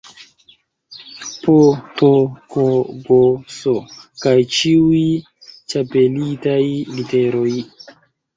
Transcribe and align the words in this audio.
P, 1.41 1.45
T, 1.97 1.99
K, 2.53 2.63
G, 3.03 3.43
S 3.57 3.99
kaj 4.25 4.33
ĉiuj 4.57 5.03
ĉapelitaj 5.75 6.59
literoj 6.97 7.55